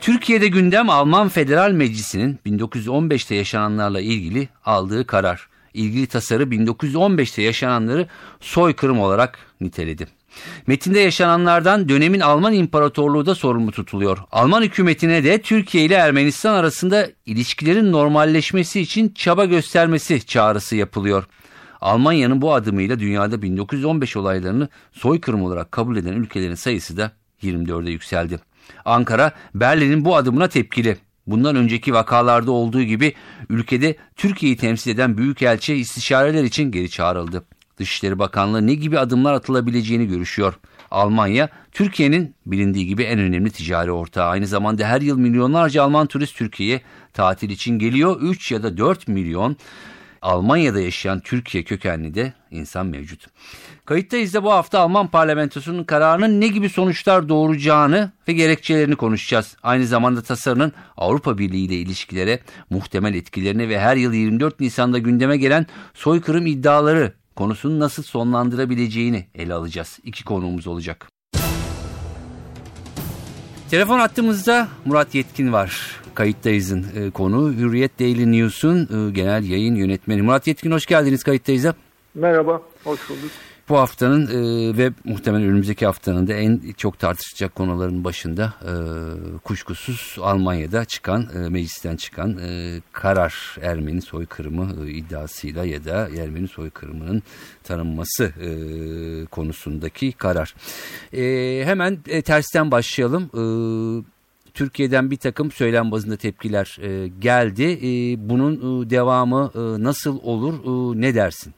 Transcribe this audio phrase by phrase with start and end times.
[0.00, 5.48] Türkiye'de gündem Alman Federal Meclisi'nin 1915'te yaşananlarla ilgili aldığı karar.
[5.74, 8.06] İlgili tasarı 1915'te yaşananları
[8.40, 10.06] soykırım olarak niteledi.
[10.66, 14.18] Metinde yaşananlardan dönemin Alman İmparatorluğu da sorumlu tutuluyor.
[14.32, 21.24] Alman hükümetine de Türkiye ile Ermenistan arasında ilişkilerin normalleşmesi için çaba göstermesi çağrısı yapılıyor.
[21.80, 28.40] Almanya'nın bu adımıyla dünyada 1915 olaylarını soykırım olarak kabul eden ülkelerin sayısı da 24'e yükseldi.
[28.84, 30.96] Ankara, Berlin'in bu adımına tepkili.
[31.26, 33.14] Bundan önceki vakalarda olduğu gibi
[33.48, 37.44] ülkede Türkiye'yi temsil eden Büyükelçi istişareler için geri çağrıldı.
[37.78, 40.54] Dışişleri Bakanlığı ne gibi adımlar atılabileceğini görüşüyor.
[40.90, 44.28] Almanya, Türkiye'nin bilindiği gibi en önemli ticari ortağı.
[44.28, 46.80] Aynı zamanda her yıl milyonlarca Alman turist Türkiye'ye
[47.12, 48.20] tatil için geliyor.
[48.20, 49.56] 3 ya da 4 milyon
[50.22, 53.26] Almanya'da yaşayan Türkiye kökenli de insan mevcut.
[53.84, 59.56] Kayıttayız da bu hafta Alman parlamentosunun kararının ne gibi sonuçlar doğuracağını ve gerekçelerini konuşacağız.
[59.62, 65.36] Aynı zamanda tasarının Avrupa Birliği ile ilişkilere muhtemel etkilerini ve her yıl 24 Nisan'da gündeme
[65.36, 69.98] gelen soykırım iddiaları konusunu nasıl sonlandırabileceğini ele alacağız.
[70.04, 71.17] İki konuğumuz olacak.
[73.70, 76.00] Telefon attığımızda Murat Yetkin var.
[76.14, 80.22] Kayıttayız'ın e, konu Hürriyet Daily News'un e, genel yayın yönetmeni.
[80.22, 81.74] Murat Yetkin hoş geldiniz Kayıttayız'a.
[82.14, 83.30] Merhaba, hoş bulduk.
[83.68, 88.72] Bu haftanın e, ve muhtemelen önümüzdeki haftanın da en çok tartışacak konuların başında e,
[89.38, 96.48] kuşkusuz Almanya'da çıkan, e, meclisten çıkan e, karar Ermeni soykırımı e, iddiasıyla ya da Ermeni
[96.48, 97.22] soykırımının
[97.64, 98.50] tanınması e,
[99.26, 100.54] konusundaki karar.
[101.12, 103.22] E, hemen e, tersten başlayalım.
[103.24, 103.42] E,
[104.54, 107.78] Türkiye'den bir takım söylem bazında tepkiler e, geldi.
[107.82, 107.88] E,
[108.28, 111.54] bunun e, devamı e, nasıl olur e, ne dersin?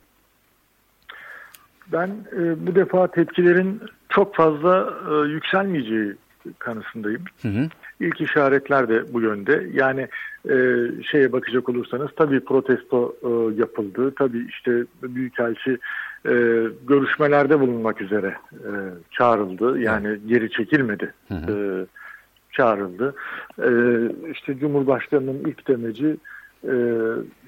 [1.92, 6.14] Ben e, bu defa tepkilerin çok fazla e, yükselmeyeceği
[6.58, 7.24] kanısındayım.
[7.42, 7.68] Hı hı.
[8.00, 9.66] İlk işaretler de bu yönde.
[9.72, 10.08] Yani
[10.50, 10.54] e,
[11.10, 14.14] şeye bakacak olursanız tabii protesto e, yapıldı.
[14.18, 15.78] Tabii işte Büyükelçi
[16.26, 16.32] e,
[16.88, 18.70] görüşmelerde bulunmak üzere e,
[19.10, 19.80] çağrıldı.
[19.80, 21.14] Yani geri çekilmedi.
[21.28, 21.52] Hı hı.
[21.52, 21.86] E,
[22.52, 23.14] çağrıldı.
[23.58, 23.70] E,
[24.30, 26.16] işte Cumhurbaşkanı'nın ilk demeci
[26.64, 26.74] e,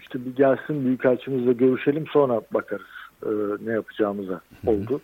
[0.01, 3.31] işte bir gelsin Büyükelçimizle görüşelim sonra bakarız e,
[3.67, 5.01] ne yapacağımıza oldu.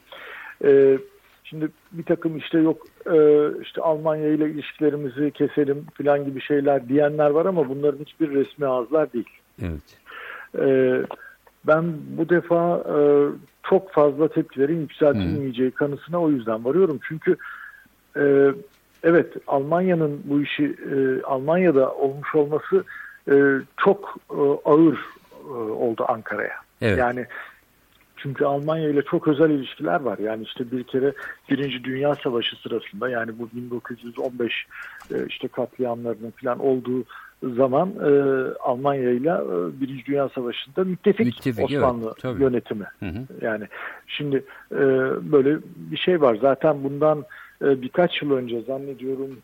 [0.64, 0.98] E,
[1.44, 7.30] şimdi bir takım işte yok e, işte Almanya ile ilişkilerimizi keselim falan gibi şeyler diyenler
[7.30, 9.28] var ama bunların hiçbir resmi ağızlar değil.
[9.62, 9.98] Evet.
[10.58, 10.96] E,
[11.66, 11.84] ben
[12.16, 12.98] bu defa e,
[13.70, 17.00] çok fazla tepkilerin yükseltilmeyeceği kanısına o yüzden varıyorum.
[17.08, 17.36] Çünkü
[18.16, 18.52] e,
[19.02, 22.84] evet Almanya'nın bu işi e, Almanya'da olmuş olması
[23.30, 23.34] e,
[23.76, 24.98] çok e, ağır
[25.48, 26.54] e, oldu Ankara'ya.
[26.82, 26.98] Evet.
[26.98, 27.26] Yani
[28.22, 30.18] çünkü Almanya ile çok özel ilişkiler var.
[30.18, 31.12] Yani işte bir kere
[31.50, 34.66] Birinci Dünya Savaşı sırasında yani bu 1915
[35.10, 37.04] e, işte katliamlarının falan olduğu
[37.42, 38.10] zaman e,
[38.60, 42.86] Almanya ile e, Birinci Dünya Savaşı'nda müttefik, müttefik Osmanlı evet, yönetimi.
[42.98, 43.26] Hı hı.
[43.40, 43.64] Yani
[44.06, 44.78] şimdi e,
[45.32, 46.38] böyle bir şey var.
[46.40, 47.24] Zaten bundan
[47.62, 49.38] e, birkaç yıl önce zannediyorum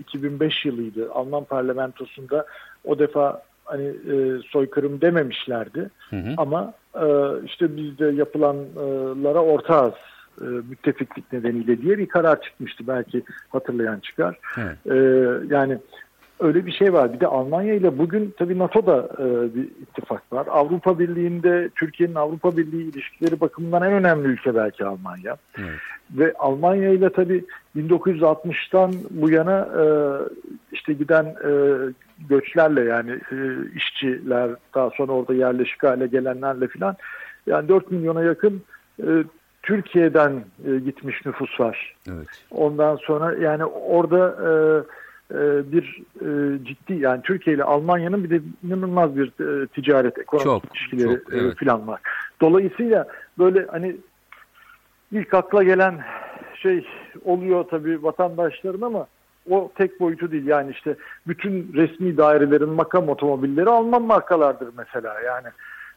[0.00, 2.46] 2005 yılıydı Alman parlamentosunda
[2.84, 6.34] o defa hani e, soykırım dememişlerdi hı hı.
[6.36, 7.06] ama e,
[7.44, 9.94] işte bizde yapılanlara ortağız
[10.40, 14.38] e, müttefiklik nedeniyle diye bir karar çıkmıştı belki hatırlayan çıkar.
[14.58, 14.76] Evet.
[14.86, 14.96] E,
[15.54, 15.78] yani
[16.40, 17.12] öyle bir şey var.
[17.12, 20.46] Bir de Almanya ile bugün tabii NATO'da e, bir ittifak var.
[20.50, 25.36] Avrupa Birliği'nde Türkiye'nin Avrupa Birliği ilişkileri bakımından en önemli ülke belki Almanya.
[25.58, 25.78] Evet.
[26.10, 27.44] Ve Almanya ile tabii
[27.76, 29.84] 1960'tan bu yana e,
[30.72, 31.52] işte giden e,
[32.28, 33.36] göçlerle yani e,
[33.76, 36.96] işçiler daha sonra orada yerleşik hale gelenlerle filan
[37.46, 38.62] yani 4 milyona yakın
[39.02, 39.08] e,
[39.62, 41.96] Türkiye'den e, gitmiş nüfus var.
[42.08, 42.28] Evet.
[42.50, 44.50] Ondan sonra yani orada e,
[45.72, 50.64] bir e, ciddi yani Türkiye ile Almanya'nın bir de inanılmaz bir e, ticaret ekonomik çok,
[50.64, 51.58] ilişkileri çok, evet.
[51.64, 52.00] falan var.
[52.40, 53.96] Dolayısıyla böyle hani
[55.12, 56.00] ilk akla gelen
[56.54, 56.86] şey
[57.24, 59.06] oluyor tabii vatandaşların ama
[59.50, 60.46] o tek boyutu değil.
[60.46, 60.96] Yani işte
[61.26, 65.20] bütün resmi dairelerin makam otomobilleri Alman markalardır mesela.
[65.20, 65.46] Yani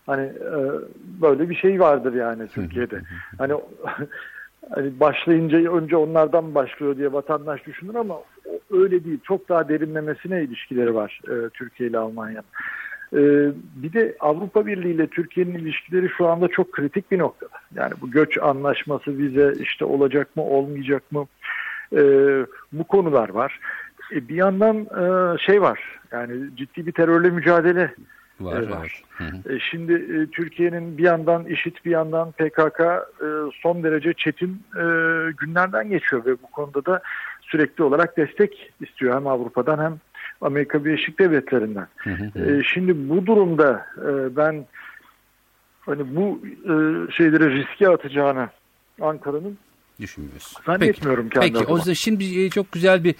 [0.05, 0.33] hani
[1.21, 3.01] böyle bir şey vardır yani Türkiye'de.
[3.37, 3.53] Hani
[4.75, 8.15] hani başlayınca önce onlardan başlıyor diye vatandaş düşünür ama
[8.71, 9.19] öyle değil.
[9.23, 12.43] Çok daha derinlemesine ilişkileri var e, Türkiye ile Almanya.
[13.13, 17.57] Ee, bir de Avrupa Birliği ile Türkiye'nin ilişkileri şu anda çok kritik bir noktada.
[17.75, 21.27] Yani bu göç anlaşması vize işte olacak mı olmayacak mı
[21.93, 23.59] ee, bu konular var.
[24.11, 25.79] E, bir yandan e, şey var
[26.11, 27.93] yani ciddi bir terörle mücadele
[28.39, 28.61] var.
[28.61, 29.03] E, var.
[29.49, 33.27] E, şimdi e, Türkiye'nin bir yandan IŞİD bir yandan PKK e,
[33.61, 34.83] son derece çetin e,
[35.37, 37.01] günlerden geçiyor ve bu konuda da
[37.53, 39.99] sürekli olarak destek istiyor hem Avrupa'dan hem
[40.41, 41.87] Amerika Birleşik Devletleri'nden.
[41.97, 42.39] Hı hı.
[42.39, 44.65] E, şimdi bu durumda e, ben
[45.81, 46.73] hani bu e,
[47.11, 48.49] şeyleri riske atacağını
[49.01, 49.57] Ankara'nın
[49.99, 50.61] düşünmüyorsun.
[50.65, 53.15] Zannetmiyorum peki, kendi Peki o zaman şimdi e, çok güzel bir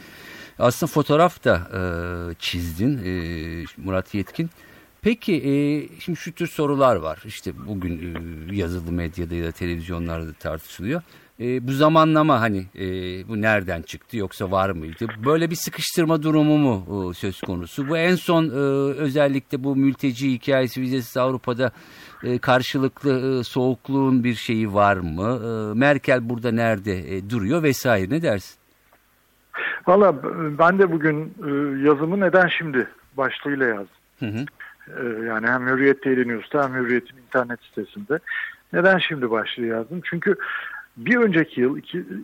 [0.59, 1.79] aslında fotoğraf da e,
[2.39, 3.13] çizdin e,
[3.77, 4.49] Murat Yetkin.
[5.01, 5.53] Peki e,
[5.99, 7.23] şimdi şu tür sorular var.
[7.25, 8.15] İşte bugün
[8.51, 11.01] e, yazılı medyada ya da televizyonlarda tartışılıyor.
[11.39, 12.85] E, bu zamanlama hani e,
[13.27, 15.05] bu nereden çıktı yoksa var mıydı?
[15.25, 17.89] Böyle bir sıkıştırma durumu mu e, söz konusu?
[17.89, 18.53] Bu en son e,
[18.99, 21.71] özellikle bu mülteci hikayesi vizesiz Avrupa'da
[22.23, 25.39] e, karşılıklı e, soğukluğun bir şeyi var mı?
[25.45, 28.59] E, Merkel burada nerede e, duruyor vesaire ne dersin?
[29.87, 30.23] Valla
[30.59, 31.49] ben de bugün e,
[31.87, 32.87] yazımı neden şimdi
[33.17, 33.87] başlığıyla yazdım.
[34.19, 34.45] Hı hı.
[34.87, 38.19] E, yani hem Hürriyet Daily News'ta hem Hürriyet'in internet sitesinde.
[38.73, 40.01] Neden şimdi başlığı yazdım?
[40.03, 40.35] Çünkü
[40.97, 41.77] bir önceki yıl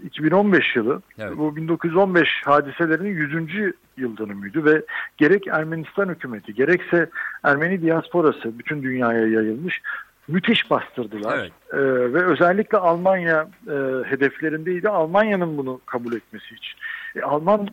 [0.05, 1.37] 2015 yılı evet.
[1.37, 3.73] bu 1915 hadiselerinin 100.
[3.97, 4.81] yıl dönümüydü ve
[5.17, 7.09] gerek Ermenistan hükümeti gerekse
[7.43, 9.81] Ermeni diasporası bütün dünyaya yayılmış
[10.27, 11.39] müthiş bastırdılar.
[11.39, 11.51] Evet.
[11.73, 11.77] Ee,
[12.13, 13.75] ve özellikle Almanya e,
[14.05, 14.89] hedeflerindeydi.
[14.89, 16.79] Almanya'nın bunu kabul etmesi için.
[17.15, 17.67] E, Alman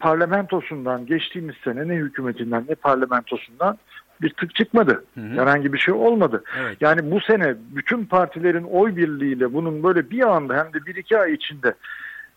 [0.00, 3.78] parlamentosundan geçtiğimiz sene ne hükümetinden ne parlamentosundan
[4.22, 5.04] bir tık çıkmadı.
[5.14, 5.40] Hı hı.
[5.40, 6.44] Herhangi bir şey olmadı.
[6.60, 6.76] Evet.
[6.80, 11.18] Yani bu sene bütün partilerin oy birliğiyle bunun böyle bir anda hem de bir iki
[11.18, 11.74] ay içinde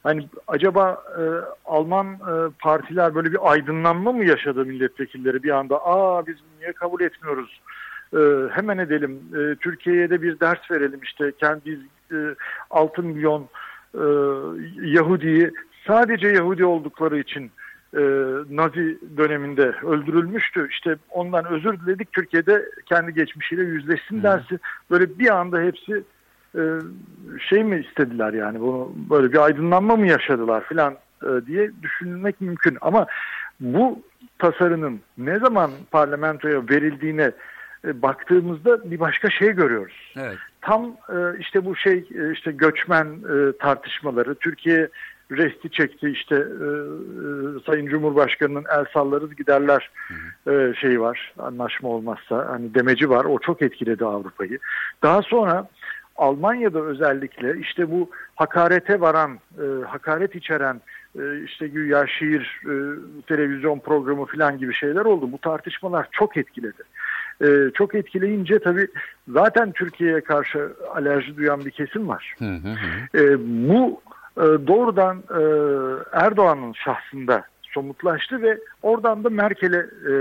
[0.03, 1.23] hani acaba e,
[1.65, 7.01] Alman e, partiler böyle bir aydınlanma mı yaşadı milletvekilleri bir anda aa biz niye kabul
[7.01, 7.61] etmiyoruz
[8.13, 8.19] e,
[8.51, 11.79] hemen edelim e, Türkiye'ye de bir ders verelim işte kendi
[12.11, 12.17] e,
[12.69, 13.49] 6 milyon
[13.93, 14.05] e,
[14.81, 15.51] Yahudi'yi
[15.87, 17.51] sadece Yahudi oldukları için
[17.95, 18.01] e,
[18.49, 20.67] Nazi döneminde öldürülmüştü.
[20.71, 22.13] İşte ondan özür diledik.
[22.13, 24.59] Türkiye'de kendi geçmişiyle yüzleşsin dersi.
[24.91, 26.03] Böyle bir anda hepsi
[26.55, 26.61] e,
[27.49, 32.77] şey mi istediler yani bunu böyle bir aydınlanma mı yaşadılar filan e, diye düşünmek mümkün.
[32.81, 33.07] Ama
[33.59, 33.99] bu
[34.39, 37.31] tasarının ne zaman parlamentoya verildiğine
[37.85, 40.13] e, baktığımızda bir başka şey görüyoruz.
[40.17, 40.37] Evet.
[40.61, 44.89] Tam e, işte bu şey e, işte göçmen e, tartışmaları Türkiye
[45.31, 46.69] resti çekti işte e, e,
[47.65, 49.91] Sayın Cumhurbaşkanı'nın el sallarız giderler
[50.47, 54.59] e, şeyi var anlaşma olmazsa hani demeci var o çok etkiledi Avrupa'yı.
[55.03, 55.67] Daha sonra
[56.15, 60.81] Almanya'da özellikle işte bu hakarete varan, e, hakaret içeren
[61.19, 62.73] e, işte güya şiir, e,
[63.27, 65.31] televizyon programı falan gibi şeyler oldu.
[65.31, 66.83] Bu tartışmalar çok etkiledi.
[67.41, 68.87] E, çok etkileyince tabii
[69.27, 72.35] zaten Türkiye'ye karşı alerji duyan bir kesim var.
[72.39, 73.17] Hı hı hı.
[73.23, 73.37] E,
[73.69, 74.01] bu
[74.37, 75.41] e, doğrudan e,
[76.11, 80.13] Erdoğan'ın şahsında somutlaştı ve oradan da Merkel'e e,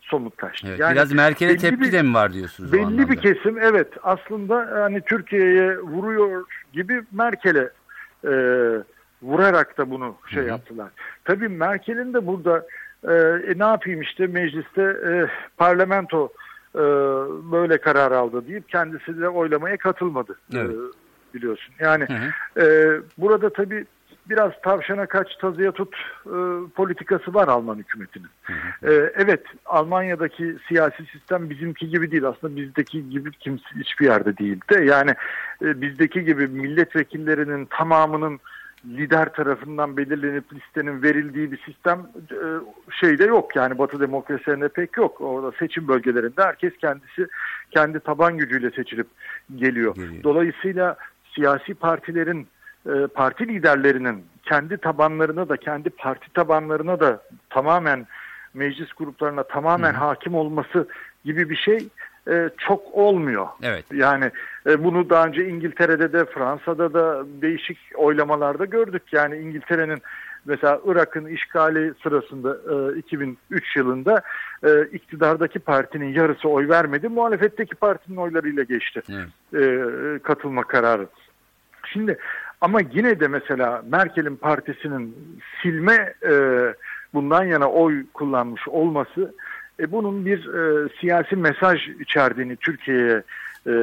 [0.00, 0.66] somutlaştı.
[0.68, 2.72] Evet, yani biraz Merkel'e tepki bir, de mi var diyorsunuz?
[2.72, 7.70] Belli bir kesim evet aslında hani Türkiye'ye vuruyor gibi Merkel'e
[8.24, 8.32] e,
[9.22, 10.48] vurarak da bunu şey Hı-hı.
[10.48, 10.88] yaptılar.
[11.24, 12.66] Tabii Merkel'in de burada
[13.08, 15.26] e, e, ne yapayım işte mecliste e,
[15.56, 16.28] parlamento
[16.74, 16.78] e,
[17.52, 20.38] böyle karar aldı deyip kendisi de oylamaya katılmadı.
[20.54, 20.70] Evet.
[20.70, 21.74] E, biliyorsun.
[21.78, 22.66] Yani hı hı.
[22.66, 23.86] E, burada tabii
[24.30, 26.36] biraz tavşana kaç tazıya tut e,
[26.74, 28.28] politikası var Alman hükümetinin.
[28.82, 34.60] E, evet Almanya'daki siyasi sistem bizimki gibi değil aslında bizdeki gibi kimse hiçbir yerde değil
[34.70, 35.10] de yani
[35.62, 38.40] e, bizdeki gibi milletvekillerinin tamamının
[38.86, 42.38] lider tarafından belirlenip listenin verildiği bir sistem e,
[43.00, 45.20] şeyde yok yani Batı demokrasilerinde pek yok.
[45.20, 47.26] Orada seçim bölgelerinde herkes kendisi
[47.70, 49.06] kendi taban gücüyle seçilip
[49.56, 49.96] geliyor.
[50.24, 50.96] Dolayısıyla
[51.36, 52.48] siyasi partilerin
[52.86, 58.06] e, parti liderlerinin kendi tabanlarına da kendi parti tabanlarına da tamamen
[58.54, 59.96] meclis gruplarına tamamen Hı.
[59.96, 60.88] hakim olması
[61.24, 61.88] gibi bir şey
[62.28, 63.46] e, çok olmuyor.
[63.62, 63.84] Evet.
[63.92, 64.30] Yani
[64.66, 69.02] e, bunu daha önce İngiltere'de de Fransa'da da değişik oylamalarda gördük.
[69.12, 69.98] Yani İngiltere'nin
[70.44, 72.56] mesela Irak'ın işgali sırasında
[72.94, 74.22] e, 2003 yılında
[74.64, 77.08] e, iktidardaki partinin yarısı oy vermedi.
[77.08, 79.28] Muhalefetteki partinin oylarıyla geçti evet.
[79.64, 81.06] e, katılma kararı.
[81.96, 82.18] Şimdi
[82.60, 85.16] ama yine de mesela Merkel'in partisinin
[85.62, 86.34] silme e,
[87.14, 89.34] bundan yana oy kullanmış olması
[89.80, 93.22] e, bunun bir e, siyasi mesaj içerdiğini Türkiye'ye
[93.66, 93.74] e,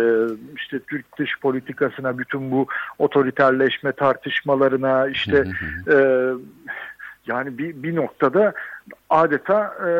[0.55, 2.67] işte Türk dış politikasına bütün bu
[2.99, 5.43] otoriterleşme tartışmalarına işte
[5.91, 5.97] e,
[7.27, 8.53] yani bir, bir noktada
[9.09, 9.91] adeta e,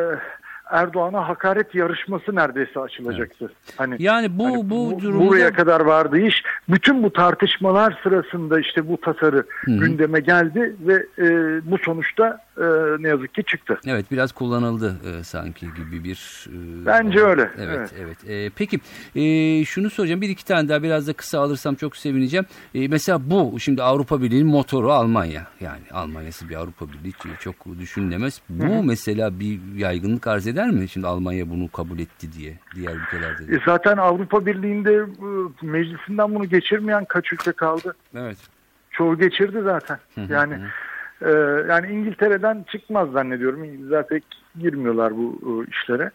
[0.70, 3.46] Erdoğan'a hakaret yarışması neredeyse açılacaktı.
[3.46, 3.74] Evet.
[3.78, 6.44] Hani yani bu hani bu, bu durumda buraya kadar vardı iş.
[6.70, 9.78] Bütün bu tartışmalar sırasında işte bu tasarı Hı-hı.
[9.78, 11.26] gündeme geldi ve e,
[11.72, 12.64] bu sonuçta e,
[13.00, 13.80] ne yazık ki çıktı.
[13.88, 17.50] Evet biraz kullanıldı e, sanki gibi bir e, Bence öyle.
[17.58, 18.18] Evet evet.
[18.26, 18.30] evet.
[18.30, 18.80] E, peki
[19.16, 22.46] e, şunu soracağım bir iki tane daha biraz da kısa alırsam çok sevineceğim.
[22.76, 25.48] E, mesela bu şimdi Avrupa Birliği'nin motoru Almanya.
[25.60, 28.42] Yani Almanya'sı bir Avrupa Birliği çok düşünülemez.
[28.50, 28.84] Bu Hı-hı.
[28.84, 30.90] mesela bir yaygınlık arz eder mi?
[30.90, 33.48] Şimdi Almanya bunu kabul etti diye diğer ülkelerde.
[33.48, 33.56] De.
[33.56, 37.96] E zaten Avrupa Birliği'nde e, meclisinden bunu geçirmeyen kaç ülke kaldı?
[38.16, 38.38] Evet.
[38.92, 40.00] Çoğu geçirdi zaten.
[40.16, 40.34] Hı-hı.
[40.34, 40.60] Yani
[41.26, 41.32] e,
[41.70, 43.64] yani İngiltere'den çıkmaz zannediyorum.
[43.64, 44.24] İngilizler pek
[44.60, 46.12] girmiyorlar bu e, işlere.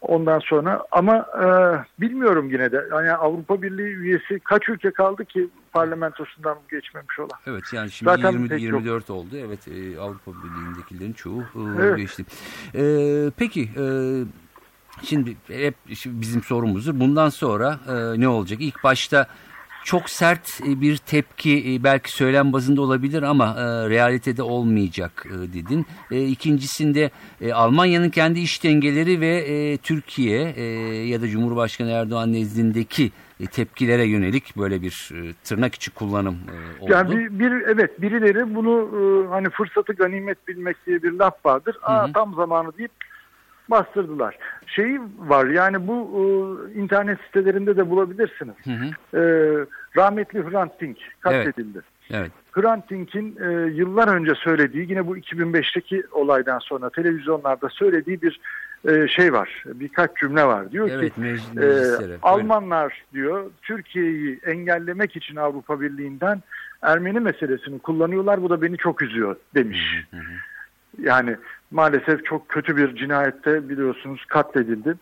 [0.00, 1.46] Ondan sonra ama e,
[2.00, 7.38] bilmiyorum yine de yani Avrupa Birliği üyesi kaç ülke kaldı ki parlamentosundan geçmemiş olan.
[7.46, 9.18] Evet yani şimdi Zaten 20, 24 yok.
[9.18, 9.36] oldu.
[9.46, 11.96] Evet e, Avrupa Birliği'ndekilerin çoğu e, evet.
[11.96, 12.24] geçti.
[12.74, 12.84] E,
[13.36, 13.84] peki e,
[15.02, 15.74] şimdi hep
[16.06, 17.00] bizim sorumuzdur.
[17.00, 18.58] Bundan sonra e, ne olacak?
[18.60, 19.26] İlk başta
[19.84, 25.86] çok sert e, bir tepki e, belki söylem bazında olabilir ama e, realitede olmayacak dedin.
[26.10, 27.10] İkincisinde
[27.52, 30.40] Almanya'nın kendi iş dengeleri ve Türkiye
[31.06, 33.10] ya da Cumhurbaşkanı Erdoğan nezdindeki
[33.50, 35.10] tepkilere yönelik böyle bir
[35.44, 36.38] tırnak içi kullanım
[36.80, 36.92] oldu.
[36.92, 38.88] Yani bir, bir evet birileri bunu
[39.30, 41.76] hani fırsatı ganimet bilmek diye bir laf vardır.
[41.82, 42.12] Aa, hı hı.
[42.12, 42.92] tam zamanı deyip
[43.70, 44.38] bastırdılar.
[44.66, 46.22] Şeyi var yani bu e,
[46.78, 48.54] internet sitelerinde de bulabilirsiniz.
[48.64, 49.18] Hı hı.
[49.18, 49.22] E,
[49.96, 51.78] rahmetli Hrant Dink katledildi.
[51.78, 52.20] Evet.
[52.20, 52.32] evet.
[52.52, 58.40] Hrant Dink'in e, yıllar önce söylediği yine bu 2005'teki olaydan sonra televizyonlarda söylediği bir
[58.88, 59.64] e, şey var.
[59.66, 60.72] Birkaç cümle var.
[60.72, 61.66] Diyor evet, ki e,
[62.22, 66.42] Almanlar diyor Türkiye'yi engellemek için Avrupa Birliği'nden
[66.82, 68.42] Ermeni meselesini kullanıyorlar.
[68.42, 70.04] Bu da beni çok üzüyor demiş.
[70.10, 70.22] Hı hı.
[70.98, 71.36] Yani
[71.72, 74.94] maalesef çok kötü bir cinayette biliyorsunuz katledildi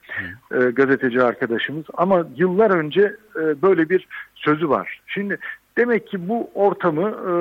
[0.53, 1.85] e, gazeteci arkadaşımız.
[1.95, 5.01] Ama yıllar önce e, böyle bir sözü var.
[5.07, 5.39] Şimdi
[5.77, 7.33] demek ki bu ortamı e,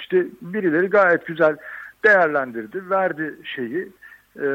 [0.00, 1.56] işte birileri gayet güzel
[2.04, 3.88] değerlendirdi, verdi şeyi
[4.36, 4.46] e,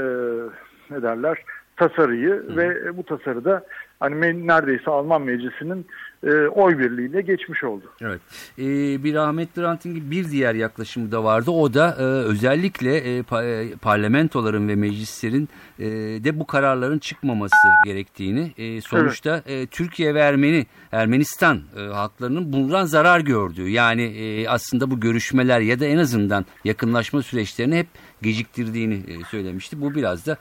[0.90, 1.44] ne derler
[1.78, 2.58] tasarıyı Hı.
[2.58, 3.64] ve bu tasarıda
[4.02, 5.86] hani neredeyse Alman Meclisi'nin
[6.24, 7.86] e, oy birliğiyle geçmiş oldu.
[8.02, 8.22] Evet.
[8.60, 8.64] E,
[9.04, 11.52] bir Ahmet Hrant'in bir diğer yaklaşımı da vardı.
[11.52, 15.86] O da e, özellikle e, pa, e, parlamentoların ve meclislerin e,
[16.24, 17.56] de bu kararların çıkmaması
[17.86, 19.64] gerektiğini e, sonuçta evet.
[19.64, 25.60] e, Türkiye ve Ermeni Ermenistan e, halklarının bundan zarar gördüğü yani e, aslında bu görüşmeler
[25.60, 27.88] ya da en azından yakınlaşma süreçlerini hep
[28.22, 29.82] geciktirdiğini e, söylemişti.
[29.82, 30.38] Bu biraz da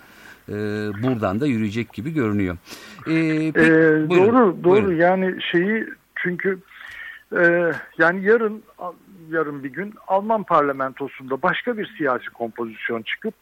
[0.50, 0.56] e,
[1.02, 2.56] buradan da yürüyecek gibi görünüyor.
[3.06, 4.64] E, peki, e, buyurun, doğru, doğru.
[4.64, 4.96] Buyurun.
[4.96, 6.58] Yani şeyi çünkü
[7.38, 8.62] e, yani yarın
[9.30, 13.34] yarın bir gün Alman parlamentosunda başka bir siyasi kompozisyon çıkıp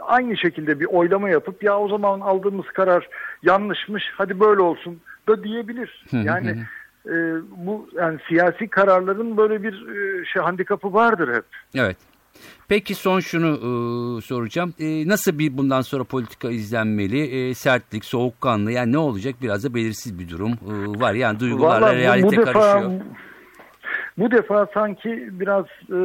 [0.00, 3.08] aynı şekilde bir oylama yapıp ya o zaman aldığımız karar
[3.42, 6.04] yanlışmış hadi böyle olsun da diyebilir.
[6.12, 6.64] Yani
[7.06, 7.12] e,
[7.56, 11.44] bu yani siyasi kararların böyle bir e, şey handikapı vardır hep.
[11.74, 11.96] Evet.
[12.68, 14.74] Peki son şunu e, soracağım.
[14.80, 17.20] E, nasıl bir bundan sonra politika izlenmeli?
[17.20, 19.34] E, sertlik, soğukkanlı yani ne olacak?
[19.42, 21.14] Biraz da belirsiz bir durum e, var.
[21.14, 23.00] Yani duygularla Vallahi realite bu defa, karışıyor.
[24.18, 25.98] Bu defa sanki biraz e,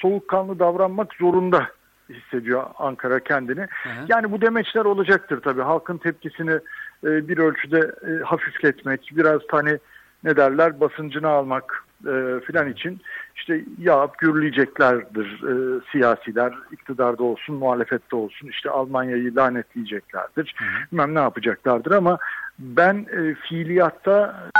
[0.00, 1.68] soğukkanlı davranmak zorunda
[2.08, 3.60] hissediyor Ankara kendini.
[3.60, 4.04] Hı hı.
[4.08, 5.62] Yani bu demeçler olacaktır tabii.
[5.62, 6.58] Halkın tepkisini
[7.04, 9.78] e, bir ölçüde e, hafifletmek, biraz hani
[10.24, 13.00] ne derler basıncını almak e, filan için
[13.36, 20.90] işte yağıp gürleyeceklerdir e, siyasiler iktidarda olsun muhalefette olsun işte Almanya'yı lanetleyeceklerdir hı hı.
[20.92, 22.18] bilmem ne yapacaklardır ama
[22.58, 24.50] ben e, fiiliyatta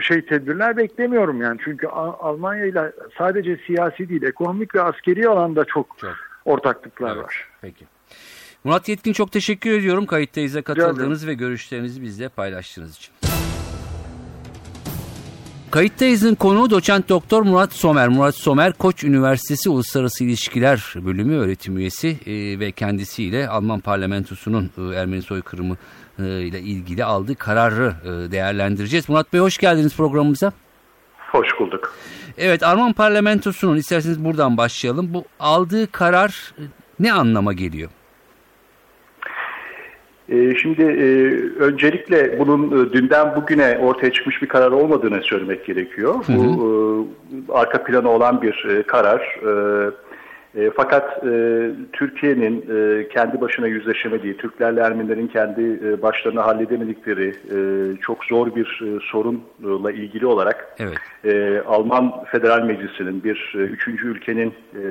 [0.00, 5.98] şey tedbirler beklemiyorum yani çünkü Almanya ile sadece siyasi değil ekonomik ve askeri alanda çok,
[5.98, 6.16] çok.
[6.44, 7.48] ortaklıklar evet, var.
[7.60, 7.84] Peki.
[8.64, 13.21] Murat Yetkin çok teşekkür ediyorum kayıttayıza katıldığınız ve görüşlerinizi bizle paylaştığınız için.
[15.72, 18.08] Kayıttayız'ın konuğu doçent doktor Murat Somer.
[18.08, 24.96] Murat Somer Koç Üniversitesi Uluslararası İlişkiler Bölümü öğretim üyesi e, ve kendisiyle Alman parlamentosunun e,
[24.96, 25.76] Ermeni soykırımı
[26.18, 29.08] e, ile ilgili aldığı kararı e, değerlendireceğiz.
[29.08, 30.52] Murat Bey hoş geldiniz programımıza.
[31.30, 31.94] Hoş bulduk.
[32.38, 35.14] Evet Alman parlamentosunun isterseniz buradan başlayalım.
[35.14, 36.54] Bu aldığı karar
[37.00, 37.90] ne anlama geliyor?
[40.32, 41.06] Ee, şimdi e,
[41.58, 46.14] öncelikle bunun e, dünden bugüne ortaya çıkmış bir karar olmadığını söylemek gerekiyor.
[46.26, 46.38] Hı hı.
[46.38, 47.08] Bu
[47.48, 49.40] e, arka planı olan bir karar.
[50.54, 57.56] E, fakat e, Türkiye'nin e, kendi başına yüzleşemediği, Türklerle Ermenilerin kendi e, başlarına halledemedikleri e,
[58.00, 60.98] çok zor bir e, sorunla ilgili olarak evet.
[61.24, 64.84] e, Alman Federal Meclisi'nin bir e, üçüncü ülkenin e,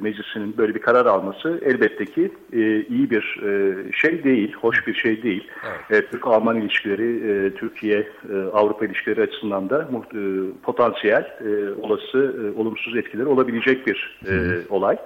[0.00, 4.94] meclisinin böyle bir karar alması elbette ki e, iyi bir e, şey değil, hoş bir
[4.94, 5.48] şey değil.
[5.90, 6.04] Evet.
[6.04, 10.20] E, Türk-Alman ilişkileri, e, Türkiye-Avrupa e, ilişkileri açısından da e,
[10.62, 14.32] potansiyel e, olası e, olumsuz etkileri olabilecek bir e,
[14.70, 14.96] olay.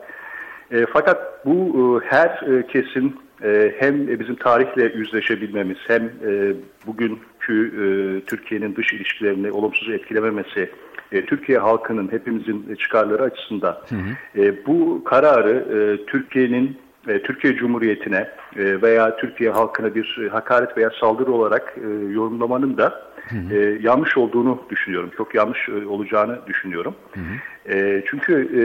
[0.73, 6.55] E, fakat bu e, her e, kesin e, hem bizim tarihle yüzleşebilmemiz hem e,
[6.87, 7.85] bugünkü e,
[8.27, 10.71] Türkiye'nin dış ilişkilerini olumsuz etkilememesi,
[11.13, 14.43] e, Türkiye halkının hepimizin çıkarları açısından hı hı.
[14.43, 20.77] E, bu kararı e, Türkiye'nin e, Türkiye Cumhuriyeti'ne e, veya Türkiye halkına bir e, hakaret
[20.77, 23.55] veya saldırı olarak e, yorumlamanın da hı hı.
[23.55, 25.11] E, yanlış olduğunu düşünüyorum.
[25.17, 26.95] Çok yanlış e, olacağını düşünüyorum.
[27.15, 27.75] Hı hı.
[27.75, 28.63] E, çünkü e,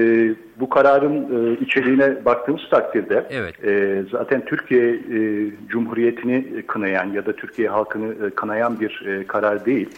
[0.59, 3.63] bu kararın e, içeriğine baktığımız takdirde evet.
[3.63, 9.65] e, zaten Türkiye e, Cumhuriyeti'ni kınayan ya da Türkiye halkını e, kınayan bir e, karar
[9.65, 9.89] değil.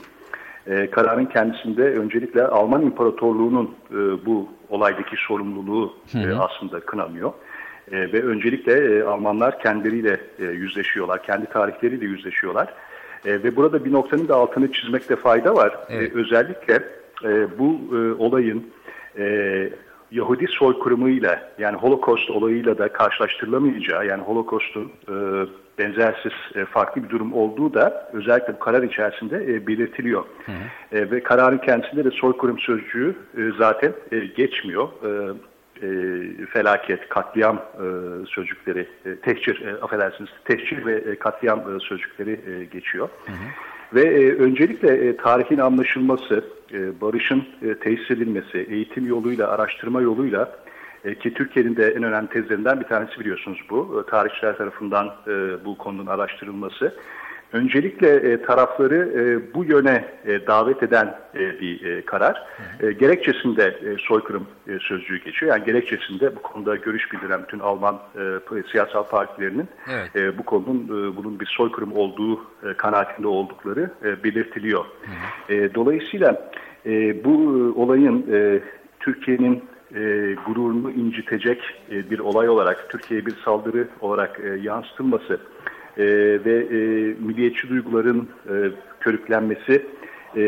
[0.67, 6.31] E, kararın kendisinde öncelikle Alman İmparatorluğu'nun e, bu olaydaki sorumluluğu hı hı.
[6.31, 7.33] E, aslında kınamıyor.
[7.91, 12.73] E, ve öncelikle e, Almanlar kendileriyle e, yüzleşiyorlar, kendi tarihleriyle yüzleşiyorlar.
[13.25, 15.77] E, ve burada bir noktanın da altını çizmekte fayda var.
[15.89, 16.15] E, evet.
[16.15, 16.83] E, özellikle
[17.23, 18.67] e, bu e, olayın
[19.17, 19.69] e,
[20.11, 25.15] Yahudi soykırımıyla yani Holocaust olayıyla da karşılaştırılamayacağı yani Holocaust'un e,
[25.79, 30.23] benzersiz e, farklı bir durum olduğu da özellikle bu karar içerisinde e, belirtiliyor.
[30.45, 30.97] Hı hı.
[30.97, 34.87] E, ve kararın kendisinde de soykırım sözcüğü e, zaten e, geçmiyor.
[34.87, 35.33] E,
[35.81, 35.87] e,
[36.45, 37.85] felaket, katliam e,
[38.25, 43.09] sözcükleri, e, tehcir, e, affedersiniz, tehcir ve e, katliam e, sözcükleri e, geçiyor.
[43.25, 43.35] Hı hı.
[43.95, 50.55] Ve e, öncelikle e, tarihin anlaşılması, e, barışın e, tesis edilmesi, eğitim yoluyla, araştırma yoluyla
[51.05, 54.03] e, ki Türkiye'nin de en önemli tezlerinden bir tanesi biliyorsunuz bu.
[54.07, 56.95] E, tarihçiler tarafından e, bu konunun araştırılması
[57.53, 62.43] öncelikle e, tarafları e, bu yöne e, davet eden e, bir e, karar.
[62.79, 65.51] E, gerekçesinde e, soykırım e, sözcüğü geçiyor.
[65.51, 70.15] Yani gerekçesinde bu konuda görüş bildiren bütün Alman e, siyasal partilerinin evet.
[70.15, 74.85] e, bu konunun e, bunun bir soykırım olduğu e, kanaatinde oldukları e, belirtiliyor.
[75.49, 76.49] E, dolayısıyla
[76.85, 78.59] e, bu e, olayın e,
[78.99, 79.63] Türkiye'nin
[79.95, 85.39] e, gururunu incitecek e, bir olay olarak, Türkiye'ye bir saldırı olarak e, yansıtılması
[85.97, 86.05] e,
[86.45, 86.77] ve e,
[87.19, 88.53] milliyetçi duyguların e,
[88.99, 89.85] körüklenmesi
[90.35, 90.41] e,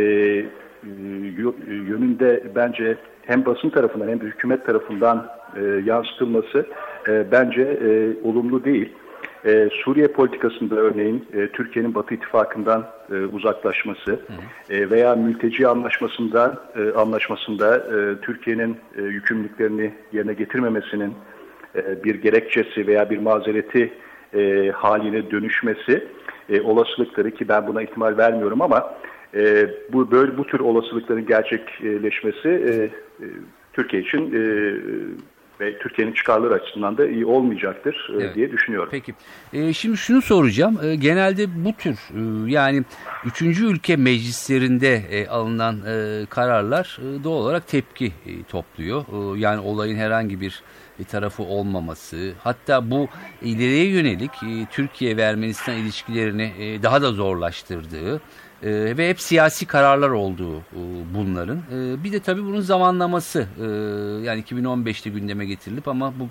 [1.68, 6.66] yönünde bence hem basın tarafından hem de hükümet tarafından e, yansıtılması
[7.08, 7.88] e, bence e,
[8.28, 8.94] olumlu değil.
[9.46, 14.20] E, Suriye politikasında örneğin e, Türkiye'nin Batı ittifakından e, uzaklaşması hı
[14.70, 21.14] e, veya mülteci anlaşmasından e, anlaşmasında e, Türkiye'nin e, yükümlülüklerini yerine getirmemesinin
[21.76, 23.94] e, bir gerekçesi veya bir mazereti
[24.34, 26.08] e, haline dönüşmesi
[26.50, 28.94] e, olasılıkları ki ben buna ihtimal vermiyorum ama
[29.36, 32.74] e, bu böyle bu tür olasılıkların gerçekleşmesi e,
[33.24, 33.28] e,
[33.74, 34.42] Türkiye için e,
[35.62, 38.36] ve Türkiye'nin çıkarları açısından da iyi olmayacaktır e, evet.
[38.36, 38.90] diye düşünüyorum.
[38.92, 39.14] Peki.
[39.54, 40.80] E, şimdi şunu soracağım.
[40.84, 42.84] E, genelde bu tür e, yani
[43.26, 49.02] üçüncü ülke meclislerinde e, alınan e, kararlar e, doğal olarak tepki e, topluyor.
[49.02, 50.64] E, yani olayın herhangi bir
[51.00, 53.08] bir tarafı olmaması hatta bu
[53.42, 58.22] ileriye yönelik e, Türkiye ve Ermenistan ilişkilerini e, daha da zorlaştırdığı
[58.64, 60.62] e, ve hep siyasi kararlar olduğu
[61.16, 61.62] bunların.
[62.04, 63.48] bir de tabii bunun zamanlaması
[64.24, 66.30] yani 2015'te gündeme getirilip ama bu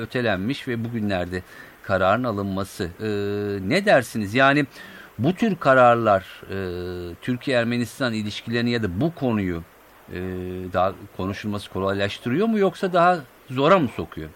[0.00, 1.42] ötelenmiş ve bugünlerde
[1.82, 2.88] kararın alınması.
[3.68, 4.34] ne dersiniz?
[4.34, 4.64] Yani
[5.18, 6.42] bu tür kararlar
[7.22, 9.62] Türkiye-Ermenistan ilişkilerini ya da bu konuyu
[10.72, 13.18] daha konuşulması kolaylaştırıyor mu yoksa daha
[13.50, 14.28] zora mı sokuyor?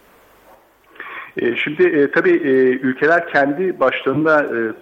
[1.36, 4.72] E, şimdi e, tabii e, ülkeler kendi başlarında e, e,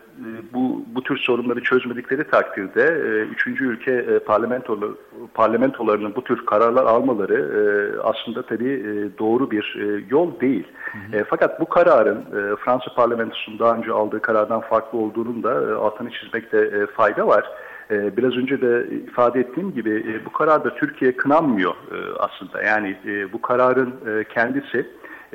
[0.54, 4.90] bu bu tür sorunları çözmedikleri takdirde e, üçüncü ülke e, parlamentolar,
[5.34, 7.60] parlamentolarının bu tür kararlar almaları e,
[8.00, 10.66] aslında tabii e, doğru bir e, yol değil.
[10.92, 11.20] Hı hı.
[11.20, 15.74] E, fakat bu kararın e, Fransa parlamentosunun daha önce aldığı karardan farklı olduğunun da e,
[15.74, 17.44] altını çizmekte e, fayda var.
[17.90, 22.62] E, biraz önce de ifade ettiğim gibi e, bu kararda Türkiye kınanmıyor e, aslında.
[22.62, 22.96] Yani
[23.32, 23.94] bu kararın
[24.28, 24.86] kendisi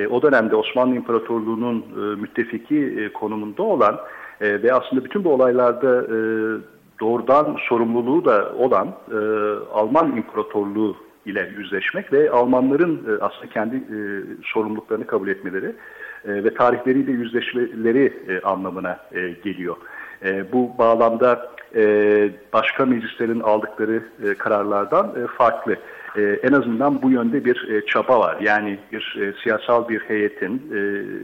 [0.09, 1.85] o dönemde Osmanlı İmparatorluğu'nun
[2.19, 3.99] müttefiki konumunda olan
[4.41, 6.07] ve aslında bütün bu olaylarda
[6.99, 8.87] doğrudan sorumluluğu da olan
[9.73, 13.83] Alman İmparatorluğu ile yüzleşmek ve Almanların aslında kendi
[14.43, 15.75] sorumluluklarını kabul etmeleri
[16.25, 18.97] ve tarihleriyle yüzleşmeleri anlamına
[19.43, 19.75] geliyor.
[20.53, 21.83] bu bağlamda e,
[22.53, 25.77] başka meclislerin aldıkları e, kararlardan e, farklı.
[26.15, 28.37] E, en azından bu yönde bir e, çaba var.
[28.41, 30.81] Yani bir e, siyasal bir heyetin, e,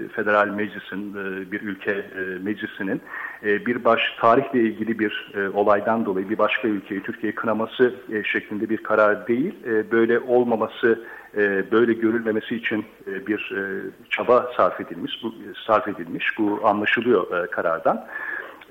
[0.07, 3.01] federal meclisin, e, bir ülke e, meclisinin
[3.43, 8.23] e, bir baş tarihle ilgili bir e, olaydan dolayı bir başka ülkeyi Türkiye'yi kınaması e,
[8.23, 10.99] şeklinde bir karar değil, e, böyle olmaması,
[11.37, 13.61] e, böyle görülmemesi için e, bir e,
[14.09, 15.33] çaba sarf edilmiş, bu
[15.67, 18.05] sarf edilmiş, bu anlaşılıyor karardan.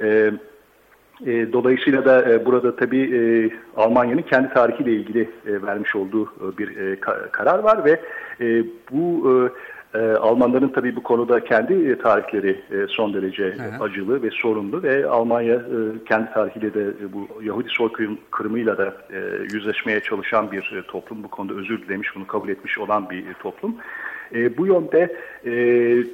[0.03, 0.33] E,
[1.27, 3.21] e, dolayısıyla da e, burada tabii e,
[3.77, 8.01] Almanya'nın kendi tarihiyle ilgili e, vermiş olduğu e, bir e, ka karar var ve
[8.41, 9.33] e, bu e,
[9.99, 13.85] e, Almanların tabii bu konuda kendi e, tarihleri e, son derece Hı.
[13.85, 19.19] acılı ve sorunlu ve Almanya e, kendi tarihiyle de e, bu Yahudi soykırımıyla da e,
[19.53, 21.23] yüzleşmeye çalışan bir e, toplum.
[21.23, 23.77] Bu konuda özür dilemiş, bunu kabul etmiş olan bir e, toplum.
[24.35, 25.53] E, bu yönde e,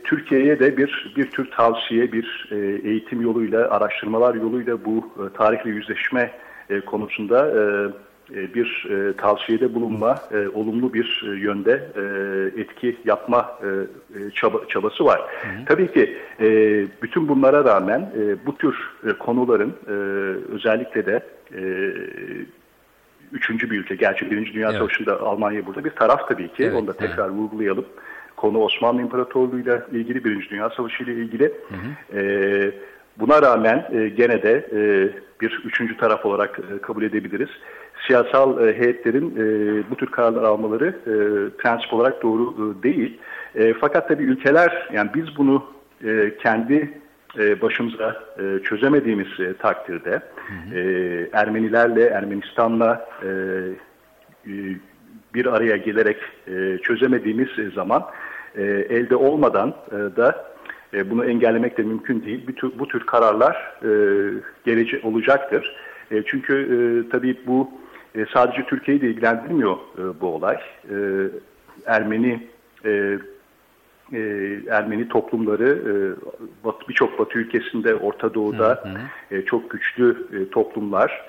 [0.05, 2.57] Türkiye'ye de bir bir tür tavsiye, bir e,
[2.89, 6.31] eğitim yoluyla, araştırmalar yoluyla bu e, tarihle yüzleşme
[6.71, 7.63] e, konusunda e,
[8.41, 12.03] e bir e, tavsiyede bulunma, e, olumlu bir e, yönde e,
[12.61, 13.69] etki yapma e,
[14.19, 15.21] e çaba, çabası var.
[15.21, 15.65] Hı hı.
[15.67, 16.47] Tabii ki e,
[17.03, 19.93] bütün bunlara rağmen e, bu tür e, konuların e,
[20.55, 21.23] özellikle de
[21.55, 21.63] e,
[23.33, 23.95] üçüncü bir ülke.
[23.95, 24.79] Gerçi Birinci Dünya evet.
[24.79, 26.65] Savaşı'nda Almanya burada bir taraf tabii ki.
[26.65, 27.37] Evet, Onu da tekrar evet.
[27.37, 27.85] vurgulayalım.
[28.37, 31.45] Konu Osmanlı İmparatorluğu ile ilgili, Birinci Dünya Savaşı ile ilgili.
[31.45, 32.19] Hı hı.
[32.19, 32.73] E,
[33.17, 34.81] buna rağmen e, gene de e,
[35.41, 37.49] bir üçüncü taraf olarak e, kabul edebiliriz.
[38.07, 39.45] Siyasal e, heyetlerin e,
[39.91, 41.15] bu tür kararlar almaları e,
[41.57, 43.19] prensip olarak doğru e, değil.
[43.55, 45.65] E, fakat tabii ülkeler, yani biz bunu
[46.05, 47.03] e, kendi
[47.39, 51.29] başımıza e, çözemediğimiz e, takdirde hı hı.
[51.33, 53.09] Ermenilerle, Ermenistan'la
[55.35, 56.17] bir araya gelerek
[56.83, 58.05] çözemediğimiz zaman
[58.89, 60.53] elde olmadan da
[61.11, 62.45] bunu engellemek de mümkün değil.
[62.49, 63.75] Bu tür, bu tür kararlar
[64.65, 65.77] gelece olacaktır.
[66.27, 67.71] Çünkü tabii bu
[68.33, 69.77] sadece Türkiye'yi de ilgilendirmiyor
[70.21, 70.57] bu olay.
[71.87, 72.47] Ermeni
[74.13, 74.19] e,
[74.71, 75.69] Ermeni toplumları
[76.65, 79.37] e, birçok Batı ülkesinde Orta Doğu'da hı hı.
[79.37, 81.23] E, çok güçlü e, toplumlar.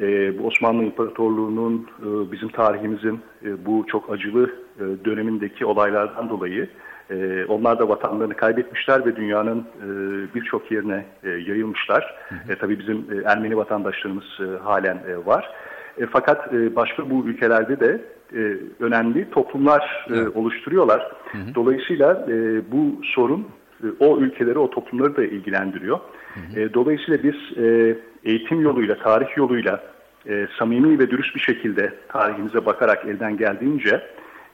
[0.00, 6.68] E, bu Osmanlı İmparatorluğu'nun e, bizim tarihimizin e, bu çok acılı e, dönemindeki olaylardan dolayı
[7.10, 9.86] e, onlar da vatanlarını kaybetmişler ve dünyanın e,
[10.34, 12.14] birçok yerine e, yayılmışlar.
[12.28, 12.52] Hı hı.
[12.52, 15.50] E, tabii bizim e, Ermeni vatandaşlarımız e, halen e, var.
[15.98, 18.00] E, fakat e, başka bu ülkelerde de
[18.34, 21.12] e, önemli toplumlar e, oluşturuyorlar.
[21.32, 21.54] Hı hı.
[21.54, 23.46] Dolayısıyla e, bu sorun
[23.82, 25.98] e, o ülkeleri, o toplumları da ilgilendiriyor.
[26.34, 26.60] Hı hı.
[26.60, 29.82] E, dolayısıyla biz e, eğitim yoluyla, tarih yoluyla
[30.28, 34.02] e, samimi ve dürüst bir şekilde tarihimize bakarak elden geldiğince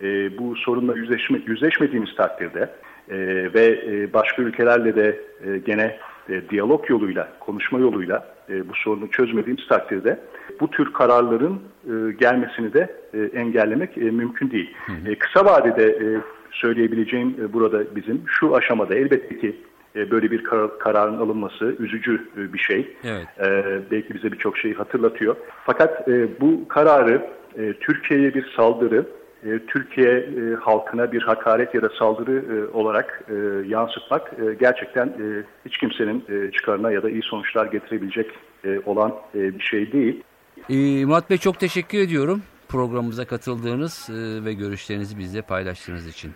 [0.02, 2.70] e, bu sorunla yüzleşme, yüzleşmediğimiz takdirde
[3.10, 3.16] e,
[3.54, 9.10] ve e, başka ülkelerle de e, gene e, diyalog yoluyla, konuşma yoluyla e, bu sorunu
[9.10, 10.20] çözmediğimiz takdirde
[10.60, 14.74] bu tür kararların e, gelmesini de e, engellemek e, mümkün değil.
[14.86, 15.10] Hı hı.
[15.10, 16.06] E, kısa vadede e,
[16.50, 19.56] söyleyebileceğim e, burada bizim şu aşamada elbette ki
[19.96, 22.96] e, böyle bir kar, kararın alınması üzücü e, bir şey.
[23.04, 23.26] Evet.
[23.40, 25.36] E, belki bize birçok şeyi hatırlatıyor.
[25.64, 27.26] Fakat e, bu kararı
[27.58, 29.06] e, Türkiye'ye bir saldırı,
[29.44, 33.34] e, Türkiye e, halkına bir hakaret ya da saldırı e, olarak e,
[33.68, 38.30] yansıtmak e, gerçekten e, hiç kimsenin e, çıkarına ya da iyi sonuçlar getirebilecek
[38.64, 40.22] e, olan e, bir şey değil.
[40.70, 46.32] E, Murat Bey çok teşekkür ediyorum programımıza katıldığınız e, ve görüşlerinizi bizle paylaştığınız için.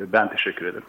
[0.00, 0.84] E, ben teşekkür ederim.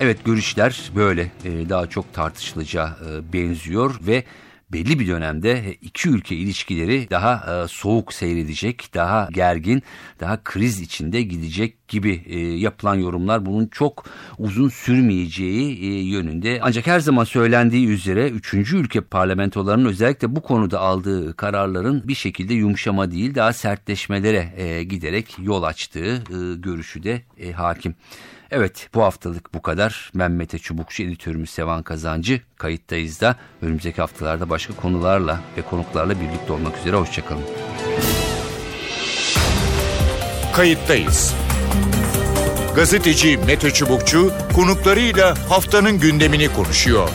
[0.00, 4.24] Evet görüşler böyle e, daha çok tartışılacağı e, benziyor ve
[4.72, 9.82] belli bir dönemde iki ülke ilişkileri daha e, soğuk seyredecek, daha gergin,
[10.20, 14.04] daha kriz içinde gidecek gibi e, yapılan yorumlar bunun çok
[14.38, 16.58] uzun sürmeyeceği e, yönünde.
[16.62, 22.54] Ancak her zaman söylendiği üzere üçüncü ülke parlamentolarının özellikle bu konuda aldığı kararların bir şekilde
[22.54, 26.22] yumuşama değil daha sertleşmelere giderek yol açtığı
[26.58, 27.22] görüşü de
[27.52, 27.94] hakim.
[28.56, 30.10] Evet bu haftalık bu kadar.
[30.14, 32.40] Ben Mete Çubukçu, editörümüz Sevan Kazancı.
[32.56, 36.96] Kayıttayız da önümüzdeki haftalarda başka konularla ve konuklarla birlikte olmak üzere.
[36.96, 37.42] Hoşçakalın.
[40.56, 41.34] Kayıttayız.
[42.76, 47.08] Gazeteci Mete Çubukçu konuklarıyla haftanın gündemini konuşuyor.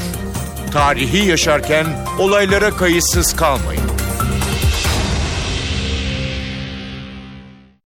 [0.71, 1.85] Tarihi yaşarken
[2.19, 3.88] olaylara kayıtsız kalmayın.